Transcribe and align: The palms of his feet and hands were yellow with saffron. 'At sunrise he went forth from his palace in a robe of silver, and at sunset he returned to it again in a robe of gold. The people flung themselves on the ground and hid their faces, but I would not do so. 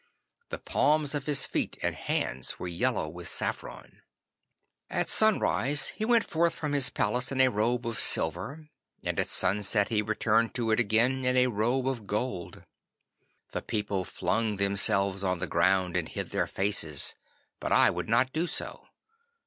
The 0.49 0.57
palms 0.57 1.13
of 1.13 1.27
his 1.27 1.45
feet 1.45 1.77
and 1.83 1.93
hands 1.93 2.57
were 2.57 2.67
yellow 2.67 3.07
with 3.07 3.27
saffron. 3.27 4.01
'At 4.89 5.09
sunrise 5.09 5.89
he 5.89 6.05
went 6.05 6.23
forth 6.25 6.55
from 6.55 6.71
his 6.73 6.89
palace 6.89 7.31
in 7.31 7.39
a 7.39 7.49
robe 7.49 7.85
of 7.85 7.99
silver, 7.99 8.67
and 9.05 9.19
at 9.19 9.27
sunset 9.27 9.89
he 9.89 10.01
returned 10.01 10.55
to 10.55 10.71
it 10.71 10.79
again 10.79 11.23
in 11.23 11.37
a 11.37 11.45
robe 11.53 11.87
of 11.87 12.07
gold. 12.07 12.63
The 13.51 13.61
people 13.61 14.03
flung 14.03 14.55
themselves 14.57 15.23
on 15.23 15.37
the 15.37 15.45
ground 15.45 15.95
and 15.95 16.09
hid 16.09 16.31
their 16.31 16.47
faces, 16.47 17.13
but 17.59 17.71
I 17.71 17.91
would 17.91 18.09
not 18.09 18.33
do 18.33 18.47
so. 18.47 18.87